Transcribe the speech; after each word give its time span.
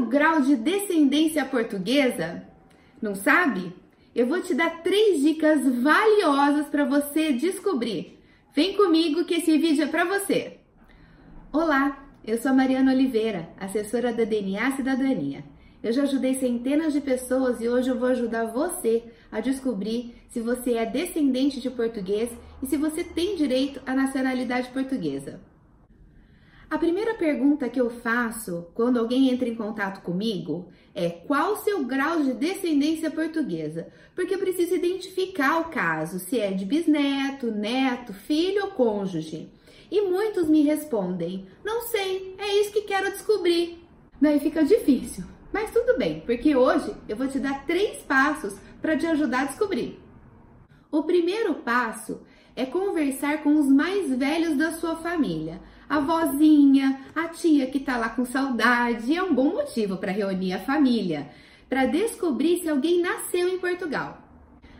seu 0.00 0.06
grau 0.06 0.40
de 0.40 0.56
descendência 0.56 1.44
portuguesa? 1.44 2.42
Não 3.02 3.14
sabe? 3.14 3.72
Eu 4.14 4.26
vou 4.26 4.40
te 4.40 4.54
dar 4.54 4.82
três 4.82 5.20
dicas 5.20 5.60
valiosas 5.82 6.66
para 6.68 6.86
você 6.86 7.32
descobrir. 7.32 8.18
Vem 8.54 8.76
comigo 8.76 9.24
que 9.24 9.34
esse 9.34 9.58
vídeo 9.58 9.84
é 9.84 9.86
para 9.86 10.04
você. 10.04 10.58
Olá, 11.52 12.02
eu 12.24 12.38
sou 12.38 12.50
a 12.50 12.54
Mariana 12.54 12.92
Oliveira, 12.92 13.50
assessora 13.58 14.12
da 14.12 14.24
DNA 14.24 14.72
Cidadania. 14.72 15.44
Eu 15.82 15.92
já 15.92 16.02
ajudei 16.02 16.34
centenas 16.34 16.94
de 16.94 17.00
pessoas 17.00 17.60
e 17.60 17.68
hoje 17.68 17.90
eu 17.90 17.98
vou 17.98 18.08
ajudar 18.08 18.46
você 18.46 19.04
a 19.30 19.40
descobrir 19.40 20.14
se 20.30 20.40
você 20.40 20.74
é 20.74 20.86
descendente 20.86 21.60
de 21.60 21.70
português 21.70 22.30
e 22.62 22.66
se 22.66 22.76
você 22.76 23.04
tem 23.04 23.36
direito 23.36 23.80
à 23.84 23.94
nacionalidade 23.94 24.68
portuguesa. 24.70 25.40
A 26.70 26.78
primeira 26.78 27.14
pergunta 27.14 27.68
que 27.68 27.80
eu 27.80 27.90
faço 27.90 28.68
quando 28.74 29.00
alguém 29.00 29.28
entra 29.28 29.48
em 29.48 29.56
contato 29.56 30.02
comigo 30.02 30.68
é 30.94 31.10
qual 31.10 31.54
o 31.54 31.56
seu 31.56 31.84
grau 31.84 32.22
de 32.22 32.32
descendência 32.32 33.10
portuguesa? 33.10 33.88
Porque 34.14 34.32
eu 34.32 34.38
preciso 34.38 34.76
identificar 34.76 35.58
o 35.58 35.64
caso, 35.64 36.20
se 36.20 36.38
é 36.38 36.52
de 36.52 36.64
bisneto, 36.64 37.50
neto, 37.50 38.14
filho 38.14 38.66
ou 38.66 38.70
cônjuge. 38.70 39.50
E 39.90 40.02
muitos 40.02 40.48
me 40.48 40.62
respondem: 40.62 41.48
não 41.64 41.82
sei, 41.88 42.36
é 42.38 42.60
isso 42.60 42.70
que 42.70 42.82
quero 42.82 43.10
descobrir. 43.10 43.84
Daí 44.20 44.38
fica 44.38 44.62
difícil, 44.62 45.24
mas 45.52 45.72
tudo 45.72 45.98
bem, 45.98 46.20
porque 46.20 46.54
hoje 46.54 46.94
eu 47.08 47.16
vou 47.16 47.26
te 47.26 47.40
dar 47.40 47.66
três 47.66 47.96
passos 48.02 48.54
para 48.80 48.96
te 48.96 49.06
ajudar 49.06 49.40
a 49.40 49.46
descobrir. 49.46 49.98
O 50.92 51.02
primeiro 51.02 51.54
passo 51.56 52.20
é 52.54 52.64
conversar 52.66 53.42
com 53.42 53.56
os 53.56 53.66
mais 53.66 54.10
velhos 54.16 54.56
da 54.56 54.72
sua 54.72 54.96
família 54.96 55.60
a 55.90 55.98
vozinha, 55.98 57.00
a 57.16 57.26
tia 57.26 57.66
que 57.66 57.80
tá 57.80 57.96
lá 57.96 58.10
com 58.10 58.24
saudade, 58.24 59.12
é 59.12 59.20
um 59.20 59.34
bom 59.34 59.54
motivo 59.54 59.96
para 59.96 60.12
reunir 60.12 60.52
a 60.52 60.60
família, 60.60 61.28
para 61.68 61.84
descobrir 61.84 62.60
se 62.60 62.68
alguém 62.68 63.02
nasceu 63.02 63.48
em 63.48 63.58
Portugal. 63.58 64.22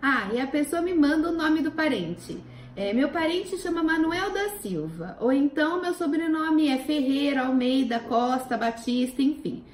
Ah, 0.00 0.28
e 0.32 0.40
a 0.40 0.46
pessoa 0.46 0.80
me 0.80 0.94
manda 0.94 1.28
o 1.28 1.34
nome 1.34 1.60
do 1.60 1.72
parente. 1.72 2.38
É, 2.76 2.92
meu 2.92 3.08
parente 3.08 3.58
chama 3.58 3.82
Manuel 3.82 4.30
da 4.30 4.50
Silva, 4.60 5.16
ou 5.20 5.32
então 5.32 5.82
meu 5.82 5.92
sobrenome 5.92 6.68
é 6.68 6.78
Ferreira, 6.78 7.46
Almeida, 7.46 7.98
Costa, 7.98 8.56
Batista, 8.56 9.20
enfim. 9.20 9.64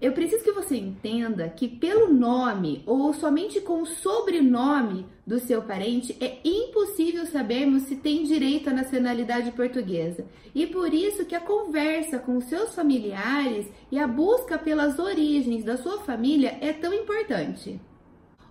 Eu 0.00 0.12
preciso 0.12 0.44
que 0.44 0.52
você 0.52 0.76
entenda 0.76 1.48
que 1.48 1.66
pelo 1.66 2.12
nome 2.12 2.82
ou 2.84 3.14
somente 3.14 3.62
com 3.62 3.80
o 3.80 3.86
sobrenome 3.86 5.06
do 5.26 5.40
seu 5.40 5.62
parente 5.62 6.14
é 6.20 6.38
impossível 6.44 7.24
sabermos 7.24 7.84
se 7.84 7.96
tem 7.96 8.24
direito 8.24 8.68
à 8.68 8.74
nacionalidade 8.74 9.52
portuguesa. 9.52 10.26
E 10.54 10.66
por 10.66 10.92
isso 10.92 11.24
que 11.24 11.34
a 11.34 11.40
conversa 11.40 12.18
com 12.18 12.38
seus 12.42 12.74
familiares 12.74 13.66
e 13.90 13.98
a 13.98 14.06
busca 14.06 14.58
pelas 14.58 14.98
origens 14.98 15.64
da 15.64 15.78
sua 15.78 16.00
família 16.00 16.58
é 16.60 16.74
tão 16.74 16.92
importante. 16.92 17.80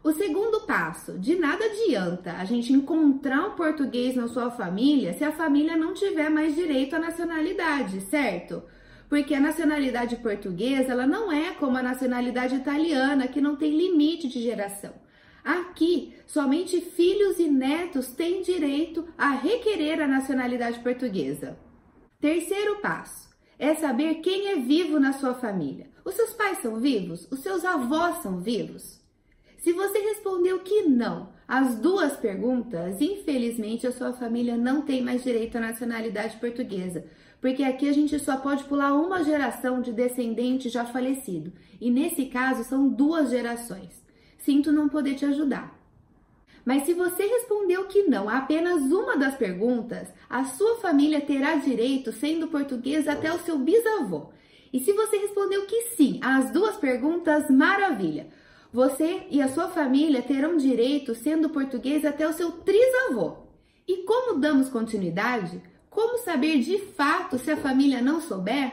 O 0.04 0.12
segundo 0.14 0.62
passo, 0.62 1.18
de 1.18 1.36
nada 1.36 1.66
adianta 1.66 2.34
a 2.34 2.46
gente 2.46 2.74
encontrar 2.74 3.48
um 3.48 3.52
português 3.52 4.16
na 4.16 4.28
sua 4.28 4.50
família 4.50 5.14
se 5.14 5.24
a 5.24 5.32
família 5.32 5.78
não 5.78 5.94
tiver 5.94 6.30
mais 6.30 6.56
direito 6.56 6.96
à 6.96 7.00
nacionalidade, 7.00 8.02
certo? 8.02 8.64
Porque 9.10 9.34
a 9.34 9.40
nacionalidade 9.40 10.16
portuguesa 10.18 10.92
ela 10.92 11.06
não 11.06 11.32
é 11.32 11.52
como 11.54 11.78
a 11.78 11.84
nacionalidade 11.84 12.56
italiana, 12.56 13.28
que 13.28 13.42
não 13.42 13.56
tem 13.56 13.76
limite 13.76 14.28
de 14.28 14.42
geração. 14.42 14.94
Aqui, 15.44 16.16
somente 16.26 16.82
filhos 16.82 17.38
e 17.40 17.48
netos 17.48 18.08
têm 18.08 18.42
direito 18.42 19.08
a 19.18 19.30
requerer 19.32 20.02
a 20.02 20.08
nacionalidade 20.08 20.80
portuguesa. 20.80 21.58
Terceiro 22.20 22.78
passo 22.78 23.30
é 23.60 23.76
saber 23.76 24.16
quem 24.16 24.48
é 24.50 24.56
vivo 24.56 25.00
na 25.00 25.14
sua 25.14 25.36
família. 25.36 25.90
Os 26.04 26.16
seus 26.16 26.34
pais 26.34 26.58
são 26.60 26.80
vivos? 26.80 27.28
Os 27.32 27.42
seus 27.42 27.64
avós 27.64 28.24
são 28.24 28.40
vivos? 28.40 29.05
Se 29.66 29.74
você 29.74 29.98
respondeu 29.98 30.60
que 30.60 30.84
não 30.84 31.30
às 31.48 31.80
duas 31.80 32.16
perguntas, 32.16 33.02
infelizmente 33.02 33.88
a 33.88 33.92
sua 33.92 34.14
família 34.14 34.56
não 34.56 34.84
tem 34.84 35.02
mais 35.02 35.24
direito 35.24 35.58
à 35.58 35.60
nacionalidade 35.60 36.38
portuguesa, 36.38 37.04
porque 37.42 37.64
aqui 37.64 37.90
a 37.90 37.92
gente 37.92 38.20
só 38.20 38.38
pode 38.38 38.64
pular 38.66 38.94
uma 38.94 39.24
geração 39.24 39.82
de 39.82 39.92
descendente 39.92 40.70
já 40.70 40.86
falecido, 40.86 41.52
e 41.82 41.90
nesse 41.90 42.28
caso 42.28 42.64
são 42.64 42.88
duas 42.88 43.32
gerações. 43.32 44.06
Sinto 44.38 44.72
não 44.72 44.88
poder 44.88 45.16
te 45.16 45.26
ajudar. 45.26 45.76
Mas 46.64 46.84
se 46.84 46.94
você 46.94 47.26
respondeu 47.26 47.86
que 47.86 48.04
não 48.04 48.30
a 48.30 48.38
apenas 48.38 48.84
uma 48.92 49.18
das 49.18 49.34
perguntas, 49.34 50.10
a 50.30 50.44
sua 50.44 50.76
família 50.76 51.22
terá 51.22 51.56
direito 51.56 52.12
sendo 52.12 52.50
português 52.50 53.08
até 53.08 53.34
o 53.34 53.40
seu 53.40 53.58
bisavô. 53.58 54.28
E 54.72 54.80
se 54.80 54.94
você 54.94 55.18
respondeu 55.18 55.66
que 55.66 55.96
sim 55.96 56.20
às 56.22 56.52
duas 56.52 56.78
perguntas, 56.78 57.50
maravilha! 57.50 58.45
Você 58.76 59.22
e 59.32 59.42
a 59.42 59.48
sua 59.48 59.70
família 59.70 60.22
terão 60.22 60.58
direito 60.58 61.16
sendo 61.16 61.50
português 61.50 62.04
até 62.04 62.28
o 62.28 62.34
seu 62.34 62.52
trisavô. 62.52 63.38
E 63.88 64.04
como 64.04 64.38
damos 64.38 64.68
continuidade? 64.68 65.62
Como 65.90 66.18
saber 66.18 66.60
de 66.60 66.78
fato 66.78 67.40
se 67.40 67.50
a 67.52 67.56
família 67.56 68.02
não 68.02 68.20
souber? 68.20 68.70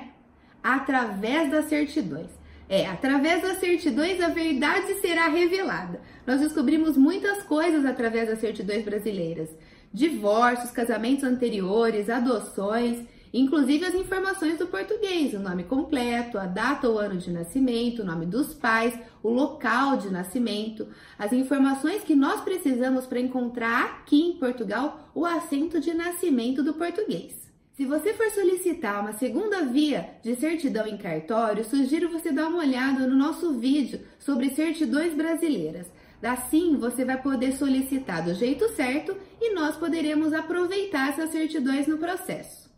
Através 0.60 1.52
das 1.52 1.66
certidões. 1.66 2.30
É, 2.68 2.84
através 2.84 3.42
das 3.42 3.58
certidões 3.58 4.20
a 4.20 4.26
verdade 4.26 4.92
será 4.94 5.28
revelada. 5.28 6.00
Nós 6.26 6.40
descobrimos 6.40 6.96
muitas 6.96 7.44
coisas 7.44 7.86
através 7.86 8.26
das 8.26 8.40
certidões 8.40 8.84
brasileiras: 8.84 9.50
divórcios, 9.94 10.72
casamentos 10.72 11.22
anteriores, 11.22 12.10
adoções 12.10 13.06
inclusive 13.32 13.84
as 13.84 13.94
informações 13.94 14.58
do 14.58 14.66
português, 14.66 15.32
o 15.34 15.38
nome 15.38 15.64
completo, 15.64 16.38
a 16.38 16.46
data 16.46 16.88
ou 16.88 16.98
ano 16.98 17.18
de 17.18 17.30
nascimento, 17.30 18.02
o 18.02 18.04
nome 18.04 18.26
dos 18.26 18.52
pais, 18.52 18.98
o 19.22 19.30
local 19.30 19.96
de 19.96 20.10
nascimento, 20.10 20.86
as 21.18 21.32
informações 21.32 22.02
que 22.02 22.14
nós 22.14 22.40
precisamos 22.40 23.06
para 23.06 23.20
encontrar 23.20 23.84
aqui 23.84 24.20
em 24.20 24.38
Portugal 24.38 25.10
o 25.14 25.24
assento 25.24 25.80
de 25.80 25.94
nascimento 25.94 26.62
do 26.62 26.74
português. 26.74 27.42
Se 27.74 27.86
você 27.86 28.12
for 28.12 28.30
solicitar 28.30 29.00
uma 29.00 29.14
segunda 29.14 29.64
via 29.64 30.10
de 30.22 30.36
certidão 30.36 30.86
em 30.86 30.98
cartório, 30.98 31.64
sugiro 31.64 32.10
você 32.10 32.30
dar 32.30 32.48
uma 32.48 32.58
olhada 32.58 33.06
no 33.06 33.16
nosso 33.16 33.58
vídeo 33.58 34.00
sobre 34.18 34.50
certidões 34.50 35.14
brasileiras. 35.14 35.86
Assim, 36.22 36.76
você 36.76 37.04
vai 37.04 37.20
poder 37.20 37.52
solicitar 37.52 38.24
do 38.24 38.34
jeito 38.34 38.68
certo 38.76 39.16
e 39.40 39.54
nós 39.54 39.74
poderemos 39.76 40.32
aproveitar 40.32 41.08
essas 41.08 41.30
certidões 41.30 41.86
no 41.86 41.98
processo. 41.98 42.71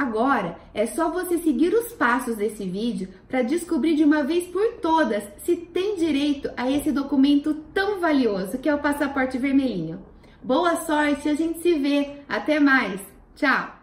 Agora 0.00 0.56
é 0.72 0.86
só 0.86 1.10
você 1.10 1.36
seguir 1.36 1.74
os 1.74 1.92
passos 1.92 2.34
desse 2.34 2.64
vídeo 2.64 3.10
para 3.28 3.42
descobrir 3.42 3.96
de 3.96 4.02
uma 4.02 4.24
vez 4.24 4.46
por 4.46 4.78
todas 4.80 5.22
se 5.44 5.54
tem 5.54 5.96
direito 5.96 6.50
a 6.56 6.70
esse 6.70 6.90
documento 6.90 7.52
tão 7.74 8.00
valioso 8.00 8.56
que 8.56 8.66
é 8.70 8.74
o 8.74 8.78
passaporte 8.78 9.36
vermelhinho. 9.36 10.00
Boa 10.42 10.76
sorte, 10.86 11.28
a 11.28 11.34
gente 11.34 11.60
se 11.60 11.74
vê. 11.74 12.12
Até 12.26 12.58
mais. 12.58 12.98
Tchau. 13.36 13.79